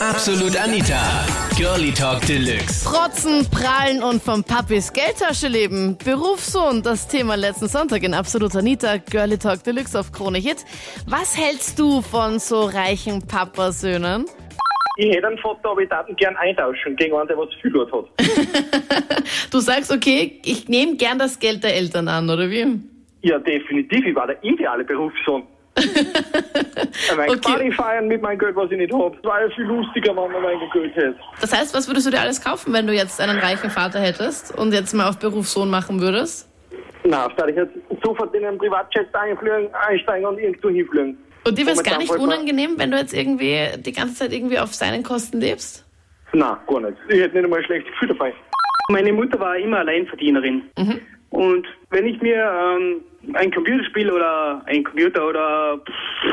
Absolut 0.00 0.56
Anita. 0.56 1.26
Girlie 1.56 1.92
Talk 1.92 2.24
Deluxe. 2.24 2.84
Protzen, 2.84 3.44
prallen 3.50 4.00
und 4.00 4.22
vom 4.22 4.44
Papis 4.44 4.92
Geldtasche 4.92 5.48
leben. 5.48 5.98
Berufssohn, 5.98 6.84
das 6.84 7.08
Thema 7.08 7.34
letzten 7.34 7.66
Sonntag 7.66 8.04
in 8.04 8.14
Absolut 8.14 8.54
Anita, 8.54 8.98
Girlie 8.98 9.38
Talk 9.38 9.64
Deluxe 9.64 9.98
auf 9.98 10.12
Krone 10.12 10.38
Hit. 10.38 10.64
Was 11.08 11.36
hältst 11.36 11.80
du 11.80 12.00
von 12.00 12.38
so 12.38 12.66
reichen 12.66 13.26
Papasöhnen? 13.26 14.26
Ich 14.98 15.14
hätte 15.16 15.26
einen 15.26 15.38
Vater, 15.38 15.70
aber 15.70 15.82
ich 15.82 15.90
würde 15.90 16.10
ihn 16.10 16.16
gern 16.16 16.36
eintauschen 16.36 16.94
gegen 16.94 17.16
einen, 17.16 17.26
der 17.26 17.36
was 17.36 17.48
viel 17.60 17.72
Geld 17.72 17.90
hat. 17.92 18.04
Du 19.50 19.58
sagst, 19.58 19.90
okay, 19.92 20.40
ich 20.44 20.68
nehme 20.68 20.96
gern 20.96 21.18
das 21.18 21.40
Geld 21.40 21.64
der 21.64 21.74
Eltern 21.74 22.06
an, 22.06 22.30
oder 22.30 22.48
wie? 22.48 22.80
Ja, 23.22 23.38
definitiv. 23.40 24.06
Ich 24.06 24.14
war 24.14 24.28
der 24.28 24.42
ideale 24.44 24.84
Berufssohn. 24.84 25.42
mein 27.16 27.30
Okay. 27.30 27.40
Party 27.42 27.72
feiern 27.72 28.08
mit 28.08 28.22
meinem 28.22 28.38
Geld, 28.38 28.56
was 28.56 28.70
ich 28.70 28.78
nicht 28.78 28.92
hab. 28.92 29.14
Das 29.16 29.24
war 29.24 29.42
ja 29.42 29.48
viel 29.54 29.64
lustiger, 29.64 30.10
wenn 30.10 30.32
man 30.32 30.42
mein 30.42 30.58
Geld 30.72 30.94
hätte. 30.94 31.16
Das 31.40 31.52
heißt, 31.52 31.74
was 31.74 31.88
würdest 31.88 32.06
du 32.06 32.10
dir 32.10 32.20
alles 32.20 32.42
kaufen, 32.42 32.72
wenn 32.72 32.86
du 32.86 32.92
jetzt 32.92 33.20
einen 33.20 33.38
reichen 33.38 33.70
Vater 33.70 34.00
hättest 34.00 34.56
und 34.56 34.72
jetzt 34.72 34.92
mal 34.94 35.08
auf 35.08 35.18
Berufssohn 35.18 35.70
machen 35.70 36.00
würdest? 36.00 36.48
Nein, 37.04 37.30
statt 37.32 37.48
ich 37.50 37.56
jetzt 37.56 37.72
sofort 38.02 38.34
in 38.34 38.44
einen 38.44 38.58
Privatjet 38.58 39.06
einfliegen, 39.14 39.68
einsteigen 39.74 40.26
und 40.26 40.38
irgendwo 40.38 40.68
hinfliegen. 40.68 41.18
Und 41.44 41.56
dir 41.56 41.64
wäre 41.66 41.76
es 41.76 41.82
gar 41.82 41.98
nicht 41.98 42.10
unangenehm, 42.10 42.74
wenn 42.76 42.90
du 42.90 42.98
jetzt 42.98 43.14
irgendwie 43.14 43.56
die 43.78 43.92
ganze 43.92 44.16
Zeit 44.16 44.32
irgendwie 44.32 44.58
auf 44.58 44.74
seinen 44.74 45.02
Kosten 45.02 45.40
lebst? 45.40 45.86
Nein, 46.32 46.56
gar 46.66 46.80
nicht. 46.80 46.96
Ich 47.08 47.20
hätte 47.20 47.34
nicht 47.36 47.44
einmal 47.44 47.60
ein 47.60 47.64
schlechtes 47.64 47.90
Gefühl 47.92 48.08
dabei. 48.08 48.34
Meine 48.90 49.12
Mutter 49.12 49.38
war 49.40 49.56
immer 49.56 49.78
Alleinverdienerin. 49.78 50.62
Und 51.30 51.66
wenn 51.90 52.06
ich 52.06 52.20
mir 52.20 52.36
ähm, 52.76 53.00
ein 53.34 53.50
Computerspiel 53.50 54.10
oder 54.10 54.62
ein 54.66 54.84
Computer 54.84 55.28
oder 55.28 55.80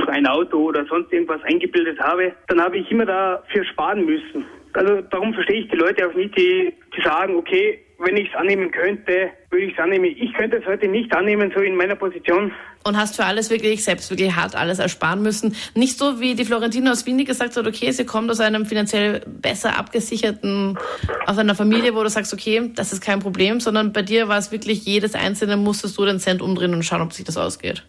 ein 0.07 0.27
Auto 0.27 0.57
oder 0.57 0.85
sonst 0.85 1.11
irgendwas 1.11 1.43
eingebildet 1.43 1.99
habe, 1.99 2.33
dann 2.47 2.61
habe 2.61 2.77
ich 2.77 2.89
immer 2.91 3.05
dafür 3.05 3.65
sparen 3.65 4.05
müssen. 4.05 4.45
Also 4.73 5.01
darum 5.01 5.33
verstehe 5.33 5.61
ich 5.61 5.69
die 5.69 5.77
Leute 5.77 6.07
auch 6.07 6.13
nicht, 6.13 6.37
die, 6.37 6.73
die 6.95 7.01
sagen, 7.01 7.35
okay, 7.35 7.79
wenn 7.99 8.17
ich 8.17 8.29
es 8.29 8.35
annehmen 8.35 8.71
könnte, 8.71 9.31
würde 9.49 9.65
ich 9.65 9.73
es 9.73 9.79
annehmen. 9.79 10.05
Ich 10.05 10.33
könnte 10.33 10.57
es 10.57 10.65
heute 10.65 10.87
nicht 10.87 11.15
annehmen, 11.15 11.51
so 11.55 11.61
in 11.61 11.75
meiner 11.75 11.95
Position. 11.95 12.51
Und 12.87 12.97
hast 12.97 13.15
für 13.15 13.25
alles 13.25 13.49
wirklich 13.49 13.83
selbst 13.83 14.11
wirklich 14.11 14.35
hart 14.35 14.55
alles 14.55 14.77
ersparen 14.77 15.23
müssen. 15.23 15.55
Nicht 15.73 15.97
so 15.97 16.19
wie 16.19 16.35
die 16.35 16.45
Florentina 16.45 16.91
aus 16.91 17.07
Wien 17.07 17.17
die 17.17 17.23
gesagt 17.23 17.57
hat, 17.57 17.65
okay, 17.65 17.89
sie 17.89 18.05
kommt 18.05 18.29
aus 18.29 18.39
einem 18.39 18.67
finanziell 18.67 19.23
besser 19.25 19.75
abgesicherten, 19.75 20.77
aus 21.25 21.39
einer 21.39 21.55
Familie, 21.55 21.95
wo 21.95 22.03
du 22.03 22.09
sagst, 22.09 22.31
okay, 22.31 22.71
das 22.75 22.93
ist 22.93 23.01
kein 23.01 23.21
Problem, 23.21 23.59
sondern 23.59 23.91
bei 23.91 24.03
dir 24.03 24.27
war 24.27 24.37
es 24.37 24.51
wirklich 24.51 24.85
jedes 24.85 25.15
einzelne, 25.15 25.57
musstest 25.57 25.97
du 25.97 26.05
den 26.05 26.19
Cent 26.19 26.43
umdrehen 26.43 26.75
und 26.75 26.83
schauen, 26.83 27.01
ob 27.01 27.11
sich 27.11 27.25
das 27.25 27.37
ausgeht. 27.37 27.83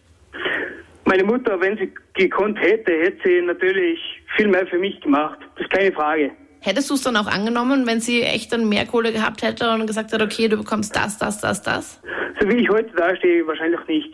Meine 1.05 1.23
Mutter, 1.23 1.61
wenn 1.61 1.77
sie 1.77 1.93
gekonnt 2.15 2.59
hätte, 2.59 2.91
hätte 2.91 3.17
sie 3.23 3.41
natürlich 3.41 3.99
viel 4.35 4.47
mehr 4.47 4.65
für 4.65 4.79
mich 4.79 4.99
gemacht. 5.01 5.37
Das 5.55 5.65
ist 5.65 5.71
keine 5.71 5.91
Frage. 5.91 6.31
Hättest 6.59 6.89
du 6.89 6.95
es 6.95 7.03
dann 7.03 7.15
auch 7.17 7.27
angenommen, 7.27 7.85
wenn 7.85 8.01
sie 8.01 8.23
echt 8.23 8.51
dann 8.51 8.67
mehr 8.67 8.87
Kohle 8.87 9.13
gehabt 9.13 9.43
hätte 9.43 9.69
und 9.71 9.85
gesagt 9.85 10.11
hat, 10.11 10.21
okay, 10.23 10.47
du 10.47 10.57
bekommst 10.57 10.95
das, 10.95 11.19
das, 11.19 11.39
das, 11.39 11.61
das? 11.61 12.01
So 12.41 12.49
wie 12.49 12.55
ich 12.55 12.69
heute 12.69 12.89
dastehe, 12.95 13.45
wahrscheinlich 13.45 13.79
nicht. 13.87 14.13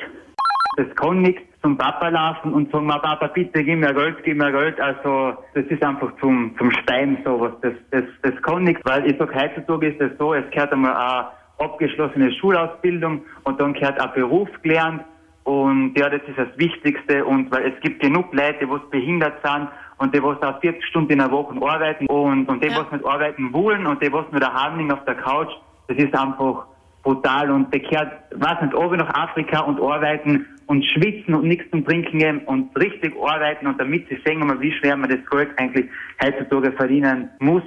Das 0.75 0.87
kann 0.95 1.21
nicht 1.21 1.39
zum 1.61 1.77
Papa 1.77 2.09
laufen 2.09 2.53
und 2.53 2.71
sagen, 2.71 2.85
"Ma, 2.87 2.97
Papa, 2.97 3.27
bitte 3.27 3.63
gib 3.63 3.79
mir 3.79 3.93
Geld, 3.93 4.23
gib 4.23 4.37
mir 4.37 4.51
Geld. 4.51 4.79
Also, 4.81 5.35
das 5.53 5.65
ist 5.65 5.83
einfach 5.83 6.11
zum, 6.19 6.55
zum 6.57 6.71
Stein 6.71 7.17
sowas. 7.23 7.53
Das, 7.61 7.73
das, 7.91 8.03
das 8.21 8.41
kann 8.41 8.63
nicht, 8.63 8.79
weil 8.83 9.05
ich 9.09 9.17
sag, 9.17 9.33
heutzutage 9.33 9.87
ist 9.89 10.01
es 10.01 10.17
so, 10.17 10.33
es 10.33 10.49
gehört 10.51 10.73
einmal 10.73 10.93
eine 10.95 11.27
abgeschlossene 11.59 12.31
Schulausbildung 12.33 13.21
und 13.43 13.61
dann 13.61 13.73
gehört 13.73 14.01
ein 14.01 14.09
Beruf 14.13 14.49
gelernt. 14.61 15.03
Und 15.43 15.93
ja, 15.97 16.09
das 16.09 16.21
ist 16.27 16.37
das 16.37 16.47
Wichtigste. 16.57 17.23
Und 17.25 17.51
weil 17.51 17.71
es 17.73 17.79
gibt 17.81 18.01
genug 18.01 18.33
Leute, 18.33 18.59
die 18.61 18.69
was 18.69 18.81
behindert 18.89 19.35
sind 19.43 19.67
und 19.97 20.15
die 20.15 20.23
was 20.23 20.41
auch 20.41 20.59
40 20.61 20.83
Stunden 20.85 21.11
in 21.11 21.19
der 21.19 21.31
Woche 21.31 21.55
arbeiten 21.61 22.07
und, 22.07 22.47
und 22.49 22.63
die 22.63 22.69
Ja. 22.69 22.77
was 22.79 22.91
nicht 22.91 23.05
arbeiten 23.05 23.53
wollen 23.53 23.85
und 23.85 24.01
die 24.01 24.11
was 24.11 24.25
nur 24.31 24.39
daheim 24.39 24.77
liegen 24.77 24.91
auf 24.91 25.03
der 25.05 25.15
Couch, 25.15 25.51
das 25.87 25.97
ist 25.97 26.15
einfach 26.17 26.65
brutal 27.03 27.51
und 27.51 27.69
bekehrt, 27.69 28.11
weiß 28.31 28.61
nicht, 28.61 28.73
ob 28.73 28.91
nach 28.93 29.13
Afrika 29.13 29.59
und 29.61 29.79
arbeiten 29.81 30.47
und 30.67 30.83
schwitzen 30.85 31.35
und 31.35 31.43
nichts 31.43 31.69
zum 31.69 31.85
Trinken 31.85 32.19
geben 32.19 32.41
und 32.45 32.75
richtig 32.79 33.13
arbeiten 33.21 33.67
und 33.67 33.79
damit 33.79 34.07
sie 34.07 34.19
sehen, 34.25 34.41
wie 34.61 34.71
schwer 34.71 34.95
man 34.95 35.09
das 35.09 35.19
Geld 35.29 35.49
eigentlich 35.57 35.89
heutzutage 36.23 36.71
verdienen 36.71 37.29
muss. 37.39 37.63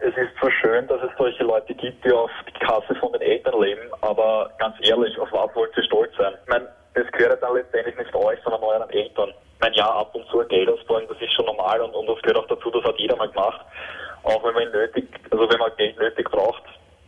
Es 0.00 0.16
ist 0.16 0.30
zwar 0.40 0.50
schön, 0.52 0.86
dass 0.86 1.02
es 1.02 1.10
solche 1.18 1.44
Leute 1.44 1.74
gibt, 1.74 2.04
die 2.04 2.12
auf 2.12 2.30
die 2.48 2.64
Kasse 2.64 2.94
von 2.94 3.12
den 3.12 3.20
Eltern 3.20 3.60
leben, 3.60 3.82
aber 4.00 4.50
ganz 4.58 4.76
ehrlich, 4.80 5.18
auf 5.18 5.28
was 5.32 5.54
wollt 5.54 5.76
ihr 5.76 5.82
stolz 5.82 6.12
sein? 6.16 6.32
Ich 6.42 6.48
meine, 6.48 6.68
das 6.94 7.06
gehört 7.12 7.42
dann 7.42 7.54
letztendlich 7.54 7.96
nicht 7.96 8.14
euch, 8.14 8.38
sondern 8.42 8.62
euren 8.62 8.88
Eltern. 8.90 9.30
Ich 9.30 9.60
meine, 9.60 9.76
ja, 9.76 9.90
ab 9.90 10.14
und 10.14 10.24
zu 10.28 10.38
Geld 10.48 10.68
ausborgen, 10.70 11.08
das 11.08 11.20
ist 11.20 11.32
schon 11.34 11.46
normal 11.46 11.80
und, 11.80 11.94
und 11.94 12.06
das 12.06 12.22
gehört 12.22 12.38
auch 12.38 12.46
dazu, 12.46 12.70
das 12.70 12.84
hat 12.84 12.98
jeder 12.98 13.16
mal 13.16 13.28
gemacht. 13.28 13.60
Auch 14.22 14.42
wenn 14.44 14.54
man 14.54 14.62
ihn 14.62 14.72
nötig, 14.72 15.08
also 15.30 15.50
wenn 15.50 15.58
man 15.58 15.70
Geld 15.76 15.98
nötig 15.98 16.30
braucht, 16.30 16.62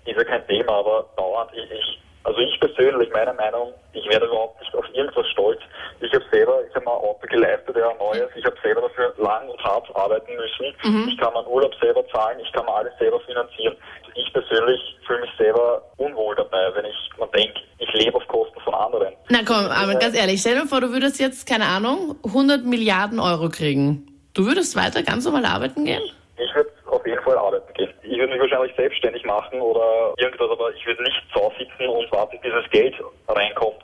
ist 0.04 0.16
ja 0.16 0.24
kein 0.24 0.46
Thema, 0.48 0.72
aber 0.72 1.06
dauernd, 1.16 1.52
ich, 1.80 1.98
also 2.24 2.38
ich 2.38 2.60
persönlich, 2.60 3.10
meiner 3.12 3.34
Meinung, 3.34 3.72
ich 3.92 4.08
werde 4.08 4.26
überhaupt 4.26 4.60
nicht 4.60 4.74
auf 4.74 4.84
irgendwas 4.92 5.26
stolz. 5.28 5.60
Ich 6.00 6.12
habe 6.12 6.24
selber, 6.30 6.60
ich 6.68 6.74
habe 6.74 6.84
mir 6.84 6.92
ein 6.92 6.98
Auto 6.98 7.26
geleistet, 7.26 7.76
ja, 7.76 7.88
ein 7.88 7.98
neues. 7.98 8.30
Ich 8.36 8.44
habe 8.44 8.56
selber 8.62 8.82
dafür 8.82 9.14
lang 9.18 9.48
und 9.48 9.62
hart 9.62 9.88
arbeiten 9.94 10.32
müssen. 10.34 11.08
Ich 11.08 11.19
kann 11.19 11.32
meinen 11.34 11.46
Urlaub 11.46 11.74
selber 11.80 12.06
zahlen, 12.08 12.38
ich 12.40 12.52
kann 12.52 12.64
mir 12.64 12.74
alles 12.74 12.92
selber 12.98 13.20
finanzieren. 13.20 13.76
Ich 14.14 14.32
persönlich 14.32 14.80
fühle 15.06 15.20
mich 15.22 15.30
selber 15.38 15.82
unwohl 15.96 16.34
dabei, 16.36 16.74
wenn 16.74 16.84
ich 16.84 17.10
man 17.19 17.30
denkt, 17.32 17.58
ich 17.78 17.92
lebe 17.92 18.16
auf 18.16 18.26
Kosten 18.28 18.58
von 18.60 18.74
anderen. 18.74 19.14
Na 19.28 19.40
komm, 19.46 19.66
aber 19.66 19.94
ganz 19.96 20.16
ehrlich, 20.16 20.40
stell 20.40 20.60
dir 20.60 20.66
vor, 20.66 20.80
du 20.80 20.90
würdest 20.92 21.20
jetzt, 21.20 21.46
keine 21.46 21.66
Ahnung, 21.66 22.16
100 22.24 22.64
Milliarden 22.64 23.20
Euro 23.20 23.48
kriegen. 23.48 24.06
Du 24.34 24.46
würdest 24.46 24.74
weiter 24.76 25.02
ganz 25.02 25.24
normal 25.24 25.44
arbeiten 25.44 25.84
gehen? 25.84 26.02
Ich 26.36 26.54
würde 26.54 26.70
auf 26.86 27.06
jeden 27.06 27.22
Fall 27.22 27.36
arbeiten 27.36 27.72
gehen. 27.74 27.92
Ich 28.02 28.09
würde 28.20 28.32
mich 28.32 28.42
wahrscheinlich 28.42 28.76
selbstständig 28.76 29.25
machen 29.25 29.60
oder 29.60 30.14
irgendwas, 30.19 30.50
aber 30.50 30.72
ich 30.75 30.86
würde 30.86 31.03
nicht 31.03 31.22
Hause 31.34 31.56
sitzen 31.58 31.88
und 31.88 32.12
warten, 32.12 32.38
bis 32.42 32.53
das 32.53 32.70
Geld 32.70 32.94
reinkommt. 33.28 33.76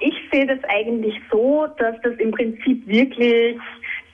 Ich 0.00 0.14
sehe 0.32 0.46
das 0.46 0.58
eigentlich 0.68 1.20
so, 1.30 1.66
dass 1.78 1.96
das 2.02 2.14
im 2.14 2.30
Prinzip 2.30 2.86
wirklich 2.86 3.58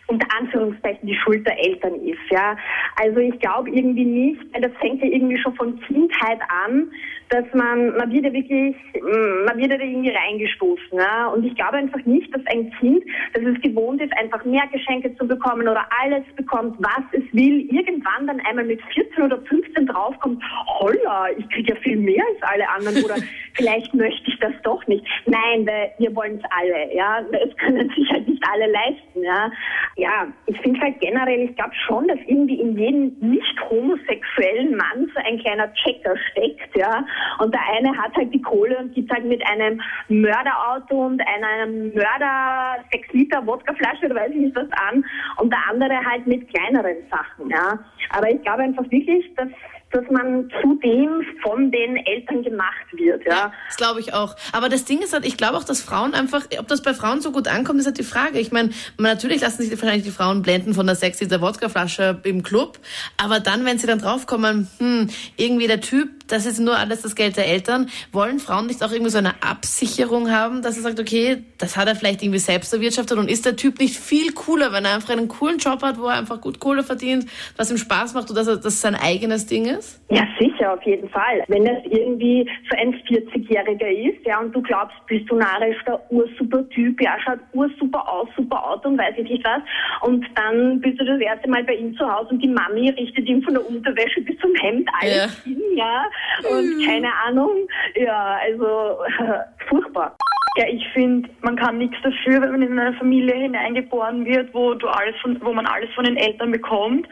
unter 0.08 0.26
Anführungszeichen 0.38 1.06
die 1.06 1.16
Schuld 1.16 1.46
der 1.46 1.58
Eltern 1.58 1.94
ist, 2.00 2.18
ja. 2.30 2.56
Also 2.96 3.18
ich 3.18 3.38
glaube 3.40 3.70
irgendwie 3.70 4.04
nicht, 4.04 4.40
weil 4.52 4.62
das 4.62 4.72
fängt 4.80 5.02
ja 5.02 5.08
irgendwie 5.08 5.38
schon 5.38 5.54
von 5.54 5.78
Kindheit 5.80 6.40
an, 6.64 6.90
dass 7.28 7.44
man, 7.54 7.96
man 7.96 8.12
wird 8.12 8.24
ja 8.24 8.32
wirklich, 8.32 8.76
mm, 8.94 9.44
man 9.46 9.58
wird 9.58 9.70
ja 9.70 9.80
irgendwie 9.80 10.10
reingestoßen, 10.10 10.98
ja. 10.98 11.28
Und 11.28 11.44
ich 11.44 11.54
glaube 11.54 11.76
einfach 11.76 12.04
nicht, 12.04 12.32
dass 12.34 12.42
ein 12.46 12.70
Kind, 12.78 13.04
das 13.34 13.42
es 13.44 13.60
gewohnt 13.62 14.00
ist, 14.00 14.16
einfach 14.16 14.44
mehr 14.44 14.66
Geschenke 14.72 15.14
zu 15.16 15.26
bekommen 15.26 15.68
oder 15.68 15.84
alles 16.02 16.24
bekommt, 16.36 16.76
was 16.78 17.04
es 17.12 17.24
will, 17.32 17.66
irgendwann 17.70 18.26
dann 18.26 18.40
einmal 18.40 18.64
mit 18.64 18.80
14 18.94 19.24
oder 19.24 19.40
15 19.42 19.86
draufkommt, 19.86 20.42
holla, 20.78 21.28
ich 21.36 21.48
kriege 21.50 21.74
ja 21.74 21.80
viel 21.80 21.96
mehr 21.96 22.22
als 22.32 22.42
alle 22.42 22.68
anderen 22.68 23.04
oder 23.04 23.16
vielleicht 23.56 23.92
möchte 23.94 24.30
ich 24.30 24.38
das 24.38 24.52
doch 24.62 24.86
nicht. 24.86 25.04
Nein, 25.26 25.66
weil 25.66 25.92
wir 25.98 26.14
wollen 26.14 26.38
es 26.38 26.50
alle, 26.50 26.94
ja. 26.94 27.20
Es 27.32 27.56
können 27.56 27.88
sich 27.96 28.08
halt 28.10 28.28
nicht 28.28 28.42
alle 28.52 28.70
leisten, 28.70 29.22
ja. 29.22 29.50
Ja, 29.96 30.26
ich 30.46 30.58
finde 30.60 30.80
halt 30.80 31.00
generell, 31.00 31.40
ich 31.40 31.56
glaube 31.56 31.74
schon, 31.86 32.06
dass 32.08 32.18
irgendwie 32.26 32.60
in 32.60 32.76
jedem 32.76 33.16
nicht 33.20 33.70
homosexuellen 33.70 34.76
Mann 34.76 35.10
so 35.14 35.20
ein 35.24 35.38
kleiner 35.38 35.72
Checker 35.74 36.14
steckt, 36.30 36.76
ja. 36.76 37.04
Und 37.38 37.54
der 37.54 37.62
eine 37.76 37.96
hat 37.96 38.14
halt 38.14 38.32
die 38.32 38.42
Kohle 38.42 38.78
und 38.78 38.94
gibt 38.94 39.10
halt 39.12 39.24
mit 39.24 39.42
einem 39.48 39.80
Mörderauto 40.08 41.06
und 41.06 41.22
einem 41.26 41.92
Mörder 41.94 42.84
6 42.92 43.12
Liter 43.12 43.46
Wodkaflasche 43.46 44.06
oder 44.06 44.16
weiß 44.16 44.30
ich 44.30 44.36
nicht 44.36 44.56
was 44.56 44.70
an 44.72 45.04
und 45.38 45.52
der 45.52 45.60
andere 45.70 45.96
halt 46.04 46.26
mit 46.26 46.52
kleineren 46.52 46.96
Sachen, 47.10 47.50
ja. 47.50 47.78
Aber 48.10 48.30
ich 48.30 48.42
glaube 48.42 48.62
einfach 48.62 48.84
wirklich, 48.90 49.34
dass 49.34 49.48
dass 49.92 50.04
man 50.10 50.50
zudem 50.60 51.22
von 51.42 51.70
den 51.70 51.96
Eltern 51.96 52.42
gemacht 52.42 52.86
wird, 52.92 53.24
ja. 53.24 53.52
Das 53.68 53.76
glaube 53.76 54.00
ich 54.00 54.12
auch. 54.12 54.34
Aber 54.52 54.68
das 54.68 54.84
Ding 54.84 55.00
ist 55.00 55.12
halt, 55.12 55.24
ich 55.24 55.36
glaube 55.36 55.56
auch, 55.56 55.64
dass 55.64 55.80
Frauen 55.80 56.12
einfach, 56.12 56.44
ob 56.58 56.66
das 56.66 56.82
bei 56.82 56.92
Frauen 56.92 57.20
so 57.20 57.30
gut 57.30 57.48
ankommt, 57.48 57.78
ist 57.78 57.86
halt 57.86 57.98
die 57.98 58.02
Frage. 58.02 58.38
Ich 58.38 58.50
meine, 58.50 58.70
natürlich 58.98 59.40
lassen 59.40 59.62
sich 59.62 59.70
wahrscheinlich 59.70 60.04
die 60.04 60.10
Frauen 60.10 60.42
blenden 60.42 60.74
von 60.74 60.86
der 60.86 60.96
6 60.96 61.20
Liter 61.20 61.40
Wodkaflasche 61.40 62.20
im 62.24 62.42
Club. 62.42 62.78
Aber 63.16 63.38
dann, 63.40 63.64
wenn 63.64 63.78
sie 63.78 63.86
dann 63.86 64.00
draufkommen, 64.00 64.68
hm, 64.78 65.08
irgendwie 65.36 65.68
der 65.68 65.80
Typ, 65.80 66.10
das 66.26 66.46
ist 66.46 66.58
nur 66.58 66.76
alles 66.76 67.02
das 67.02 67.14
Geld 67.14 67.36
der 67.36 67.46
Eltern, 67.46 67.88
wollen 68.10 68.40
Frauen 68.40 68.66
nicht 68.66 68.82
auch 68.82 68.90
irgendwie 68.90 69.12
so 69.12 69.18
eine 69.18 69.42
Absicherung 69.42 70.30
haben, 70.32 70.62
dass 70.62 70.76
er 70.76 70.82
sagt, 70.82 70.98
okay, 70.98 71.44
das 71.58 71.76
hat 71.76 71.86
er 71.86 71.94
vielleicht 71.94 72.22
irgendwie 72.22 72.40
selbst 72.40 72.72
erwirtschaftet 72.72 73.16
und 73.16 73.30
ist 73.30 73.46
der 73.46 73.54
Typ 73.54 73.78
nicht 73.78 73.96
viel 73.96 74.32
cooler, 74.32 74.72
wenn 74.72 74.84
er 74.84 74.94
einfach 74.94 75.10
einen 75.10 75.28
coolen 75.28 75.58
Job 75.58 75.82
hat, 75.82 75.98
wo 75.98 76.06
er 76.06 76.14
einfach 76.14 76.40
gut 76.40 76.58
Kohle 76.58 76.82
verdient, 76.82 77.26
was 77.56 77.70
ihm 77.70 77.78
Spaß 77.78 78.14
macht 78.14 78.28
und 78.30 78.36
dass 78.36 78.48
er, 78.48 78.56
das 78.56 78.80
sein 78.80 78.96
eigenes 78.96 79.46
Ding 79.46 79.66
ist? 79.66 79.75
Ja, 80.08 80.26
sicher, 80.38 80.74
auf 80.74 80.82
jeden 80.82 81.08
Fall. 81.08 81.42
Wenn 81.48 81.64
das 81.64 81.78
irgendwie 81.84 82.48
so 82.70 82.76
ein 82.78 82.94
40-Jähriger 82.94 83.88
ist, 83.88 84.24
ja, 84.26 84.38
und 84.40 84.54
du 84.54 84.62
glaubst, 84.62 84.94
bist 85.06 85.28
du 85.30 85.36
narrisch 85.36 85.76
der 85.86 86.00
ursuper 86.10 86.68
Typ, 86.70 87.00
ja, 87.00 87.16
schaut 87.24 87.40
ursuper 87.52 88.08
aus, 88.08 88.28
super 88.36 88.62
Auto 88.70 88.88
und 88.88 88.98
weiß 88.98 89.14
ich 89.18 89.28
nicht 89.28 89.44
was, 89.44 89.62
und 90.02 90.24
dann 90.34 90.80
bist 90.80 91.00
du 91.00 91.04
das 91.04 91.20
erste 91.20 91.48
Mal 91.50 91.64
bei 91.64 91.74
ihm 91.74 91.96
zu 91.96 92.10
Hause 92.10 92.30
und 92.30 92.42
die 92.42 92.48
Mami 92.48 92.90
richtet 92.90 93.28
ihm 93.28 93.42
von 93.42 93.54
der 93.54 93.66
Unterwäsche 93.68 94.20
bis 94.22 94.38
zum 94.38 94.54
Hemd 94.54 94.88
alles 95.00 95.44
Ja. 95.44 95.52
hin, 95.52 95.62
ja, 95.74 96.04
und 96.50 96.86
keine 96.86 97.08
Ahnung, 97.26 97.68
ja, 97.96 98.38
also 98.42 98.98
furchtbar. 99.68 100.16
Ja, 100.58 100.64
ich 100.68 100.88
finde, 100.94 101.28
man 101.42 101.54
kann 101.56 101.76
nichts 101.76 101.98
dafür, 102.02 102.40
wenn 102.40 102.52
man 102.52 102.62
in 102.62 102.78
eine 102.78 102.96
Familie 102.96 103.34
hineingeboren 103.34 104.24
wird, 104.24 104.54
wo 104.54 104.72
du 104.72 104.88
alles 104.88 105.14
von, 105.20 105.38
wo 105.44 105.52
man 105.52 105.66
alles 105.66 105.90
von 105.94 106.04
den 106.06 106.16
Eltern 106.16 106.50
bekommt. 106.50 107.06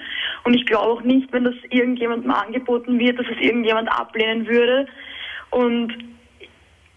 Und 0.44 0.55
ich 0.55 0.67
glaube 0.67 0.87
auch 0.87 1.02
nicht, 1.02 1.32
wenn 1.32 1.44
das 1.44 1.55
irgendjemandem 1.70 2.31
angeboten 2.31 2.99
wird, 2.99 3.19
dass 3.19 3.26
es 3.26 3.41
irgendjemand 3.41 3.88
ablehnen 3.91 4.46
würde. 4.46 4.87
Und 5.50 5.93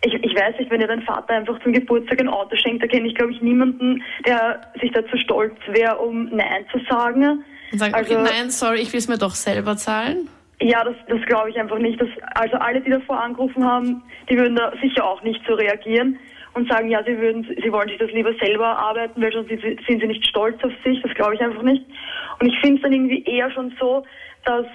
ich, 0.04 0.14
ich 0.14 0.36
weiß 0.36 0.60
nicht, 0.60 0.70
wenn 0.70 0.80
dir 0.80 0.88
dein 0.88 1.02
Vater 1.04 1.34
einfach 1.34 1.60
zum 1.64 1.74
Geburtstag 1.74 2.20
ein 2.20 2.28
Auto 2.28 2.56
schenkt, 2.56 2.84
da 2.84 2.88
kenne 2.88 3.08
ich, 3.08 3.16
glaube 3.16 3.32
ich, 3.32 3.42
niemanden, 3.42 4.04
der 4.26 4.62
sich 4.82 4.92
dazu 4.92 5.18
stolz 5.18 5.56
wäre, 5.68 5.98
um 5.98 6.26
Nein 6.26 6.66
zu 6.72 6.80
sagen. 6.90 7.44
Und 7.72 7.80
sagen, 7.80 7.94
Also- 7.94 8.14
okay, 8.14 8.24
nein, 8.24 8.50
sorry, 8.50 8.80
ich 8.82 8.92
will 8.92 9.00
es 9.00 9.08
mir 9.08 9.18
doch 9.18 9.34
selber 9.34 9.78
zahlen. 9.78 10.28
Ja, 10.60 10.84
das, 10.84 10.96
das 11.08 11.22
glaube 11.28 11.50
ich 11.52 11.60
einfach 11.60 11.78
nicht. 11.78 12.02
Das, 12.02 12.10
also 12.36 12.58
alle, 12.58 12.82
die 12.82 12.90
davor 12.90 13.22
angerufen 13.22 13.64
haben, 13.64 14.02
die 14.30 14.38
würden 14.38 14.56
da 14.56 14.74
sicher 14.82 15.06
auch 15.06 15.22
nicht 15.22 15.42
so 15.48 15.54
reagieren 15.54 16.20
und 16.58 16.70
sagen, 16.70 16.90
ja, 16.90 17.04
sie 17.04 17.18
würden, 17.18 17.44
sie 17.44 17.72
wollen 17.72 17.88
sich 17.88 18.00
das 18.00 18.12
lieber 18.12 18.34
selber 18.42 18.78
arbeiten, 18.78 19.22
weil 19.22 19.32
sonst 19.32 19.50
sind 19.50 20.02
sie 20.02 20.08
nicht 20.08 20.28
stolz 20.28 20.62
auf 20.64 20.72
sich. 20.84 21.02
Das 21.02 21.14
glaube 21.14 21.36
ich 21.36 21.42
einfach 21.42 21.62
nicht. 21.62 21.86
Und 22.40 22.48
ich 22.48 22.60
finde 22.60 22.78
es 22.78 22.82
dann 22.82 22.94
irgendwie 22.94 23.24
eher 23.24 23.52
schon 23.52 23.74
so, 23.80 24.04
dass 24.44 24.66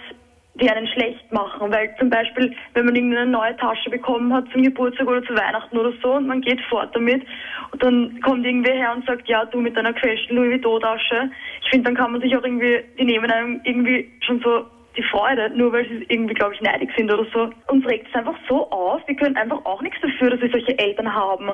die 0.54 0.70
einen 0.70 0.86
schlecht 0.86 1.32
machen, 1.32 1.72
weil 1.72 1.94
zum 1.98 2.10
Beispiel, 2.10 2.54
wenn 2.74 2.84
man 2.84 2.94
irgendeine 2.94 3.30
neue 3.30 3.56
Tasche 3.56 3.88
bekommen 3.88 4.32
hat 4.32 4.44
zum 4.52 4.62
Geburtstag 4.62 5.08
oder 5.08 5.22
zu 5.22 5.34
Weihnachten 5.34 5.76
oder 5.76 5.92
so 6.02 6.12
und 6.12 6.26
man 6.26 6.42
geht 6.42 6.60
fort 6.68 6.94
damit 6.94 7.22
und 7.70 7.82
dann 7.82 8.20
kommt 8.20 8.44
irgendwer 8.44 8.74
her 8.74 8.92
und 8.94 9.06
sagt, 9.06 9.26
ja, 9.28 9.46
du 9.46 9.60
mit 9.60 9.76
deiner 9.76 9.94
gefälschten 9.94 10.36
Louis 10.36 10.50
Vuitton 10.52 10.80
Tasche. 10.80 11.30
Ich 11.62 11.70
finde, 11.70 11.86
dann 11.86 11.96
kann 11.96 12.12
man 12.12 12.20
sich 12.20 12.36
auch 12.36 12.44
irgendwie, 12.44 12.84
die 12.98 13.04
nehmen 13.04 13.30
einem 13.30 13.60
irgendwie 13.64 14.12
schon 14.20 14.40
so 14.40 14.66
die 14.96 15.02
Freude, 15.02 15.50
nur 15.56 15.72
weil 15.72 15.88
sie 15.88 16.04
irgendwie, 16.08 16.34
glaube 16.34 16.54
ich, 16.54 16.60
neidig 16.60 16.90
sind 16.96 17.12
oder 17.12 17.26
so. 17.32 17.50
Uns 17.68 17.86
regt 17.86 18.08
es 18.08 18.14
einfach 18.14 18.34
so 18.48 18.68
auf, 18.70 19.00
wir 19.06 19.16
können 19.16 19.36
einfach 19.36 19.64
auch 19.64 19.80
nichts 19.82 19.98
dafür, 20.00 20.30
dass 20.30 20.40
wir 20.40 20.50
solche 20.50 20.78
Eltern 20.78 21.12
haben. 21.12 21.50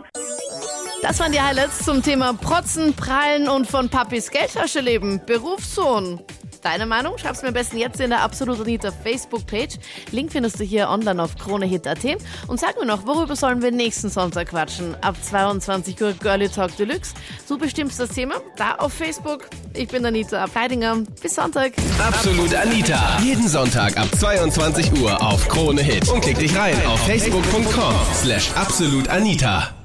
Das 1.03 1.21
waren 1.21 1.33
die 1.33 1.41
Highlights 1.41 1.85
zum 1.85 2.03
Thema 2.03 2.33
Protzen, 2.35 2.95
Prallen 2.95 3.49
und 3.49 3.67
von 3.67 3.89
Papis 3.89 4.31
Geldtasche 4.31 4.81
leben. 4.81 5.21
Berufssohn. 5.27 6.21
Deine 6.61 6.87
Meinung? 6.87 7.19
Schreib's 7.19 7.43
mir 7.43 7.49
am 7.49 7.55
besten 7.55 7.79
jetzt 7.79 8.01
in 8.01 8.11
der 8.11 8.21
Absolut 8.23 8.61
Anita 8.61 8.91
Facebook-Page. 8.91 9.79
Link 10.11 10.33
findest 10.33 10.61
du 10.61 10.65
hier 10.65 10.89
online 10.89 11.23
auf 11.23 11.37
kronehit.at. 11.37 12.05
Und 12.47 12.61
sag 12.61 12.79
mir 12.79 12.87
noch, 12.87 13.07
worüber 13.07 13.37
sollen 13.37 13.63
wir 13.63 13.71
nächsten 13.71 14.09
Sonntag 14.11 14.49
quatschen? 14.49 14.97
Ab 15.03 15.17
22 15.23 16.01
Uhr 16.01 16.13
Girlie 16.15 16.49
Talk 16.49 16.77
Deluxe. 16.77 17.15
Du 17.49 17.59
bestimmst 17.59 18.01
das 18.01 18.11
Thema 18.11 18.37
da 18.57 18.75
auf 18.77 18.93
Facebook. 18.93 19.49
Ich 19.75 19.89
bin 19.89 20.05
Anita 20.05 20.43
Ableidinger. 20.43 21.03
Bis 21.23 21.35
Sonntag. 21.35 21.73
Absolut 21.99 22.55
Anita. 22.55 23.19
Jeden 23.23 23.49
Sonntag 23.49 23.97
ab 23.97 24.09
22 24.19 25.01
Uhr 25.01 25.21
auf 25.23 25.49
Krone 25.49 25.83
Hit. 25.83 26.09
Und 26.09 26.21
klick 26.21 26.39
dich 26.39 26.57
rein 26.57 26.75
auf 26.87 27.01
facebook.com 27.07 27.95
slash 28.15 28.51
absolutanita. 28.55 29.78